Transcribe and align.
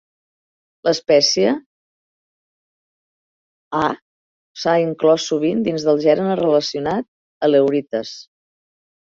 L'espècie 0.87 1.51
ha 3.81 3.83
s'ha 4.63 4.75
inclòs 4.85 5.27
sovint 5.33 5.63
dins 5.69 5.87
del 5.91 6.03
gènere 6.09 6.41
relacionat 6.43 7.09
"Aleurites". 7.51 8.17